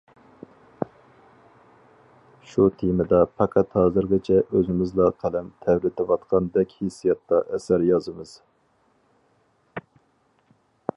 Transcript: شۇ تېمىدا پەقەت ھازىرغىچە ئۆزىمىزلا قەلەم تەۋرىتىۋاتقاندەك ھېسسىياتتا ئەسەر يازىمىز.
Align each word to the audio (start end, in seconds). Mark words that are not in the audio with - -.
شۇ 2.53 2.65
تېمىدا 2.79 3.19
پەقەت 3.41 3.77
ھازىرغىچە 3.81 4.39
ئۆزىمىزلا 4.47 5.11
قەلەم 5.25 5.53
تەۋرىتىۋاتقاندەك 5.67 6.75
ھېسسىياتتا 6.81 7.43
ئەسەر 7.59 7.87
يازىمىز. 7.93 8.35